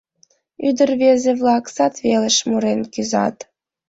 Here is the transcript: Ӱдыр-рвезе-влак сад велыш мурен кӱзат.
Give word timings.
Ӱдыр-рвезе-влак 0.67 1.65
сад 1.75 1.93
велыш 2.03 2.37
мурен 2.49 2.79
кӱзат. 2.93 3.37